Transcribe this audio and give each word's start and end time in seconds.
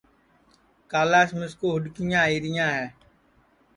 کالاس 0.91 1.29
مِسکُو 1.39 1.67
ہُوڈؔکیاں 1.71 2.21
آئیریاں 2.25 2.69
ہے 2.77 2.87